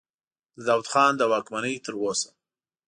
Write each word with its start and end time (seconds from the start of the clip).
د 0.57 0.59
داود 0.67 0.85
خان 0.91 1.11
له 1.19 1.25
واکمنۍ 1.31 1.75
تر 1.85 1.93
اوسه. 2.01 2.29